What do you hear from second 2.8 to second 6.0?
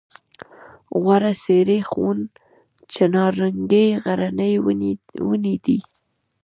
چناررنګی غرني ونې دي.